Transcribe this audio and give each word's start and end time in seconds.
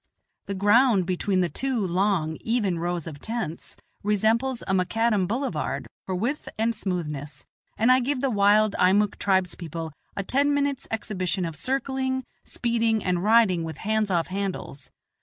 The 0.47 0.55
ground 0.55 1.05
between 1.05 1.41
the 1.41 1.47
two 1.47 1.77
long, 1.79 2.39
even 2.41 2.79
rows 2.79 3.05
of 3.05 3.21
tents 3.21 3.77
resembles 4.01 4.63
a 4.63 4.73
macadam 4.73 5.27
boulevard 5.27 5.87
for 6.07 6.15
width 6.15 6.49
and 6.57 6.73
smoothness, 6.73 7.45
and 7.77 7.91
I 7.91 7.99
give 7.99 8.19
the 8.19 8.31
wild 8.31 8.73
Eimuck 8.79 9.19
tribes 9.19 9.53
people 9.53 9.93
a 10.17 10.23
ten 10.23 10.55
minutes' 10.55 10.87
exhibition 10.89 11.45
of 11.45 11.55
circling, 11.55 12.23
speeding, 12.43 13.03
and 13.03 13.23
riding 13.23 13.63
with 13.63 13.77
hands 13.77 14.09
off 14.09 14.25
handles. 14.29 14.89